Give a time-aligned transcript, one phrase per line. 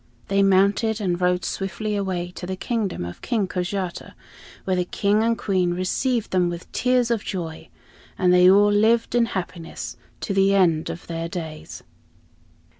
[0.29, 4.15] They mounted and rode swiftly away to the kingdom of King Kojata,
[4.63, 7.69] where the King and Queen received them with tears of joy,
[8.17, 11.83] and they all lived in happiness to the end of their days.